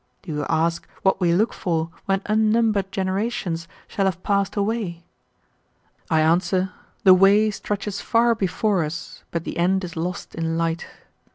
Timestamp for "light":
10.57-10.87